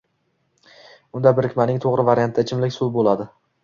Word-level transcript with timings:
Unda 1.21 1.35
birikmaning 1.41 1.79
toʻgʻri 1.87 2.09
varianti 2.11 2.49
ichimlik 2.49 2.79
suv 2.83 2.95
boʻladi 3.01 3.35